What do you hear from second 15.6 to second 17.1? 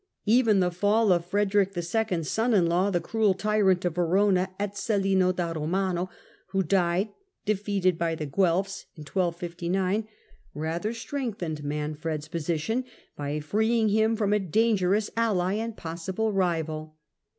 possible rival.